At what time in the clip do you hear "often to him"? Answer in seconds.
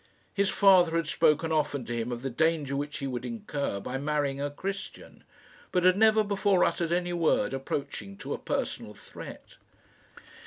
1.51-2.11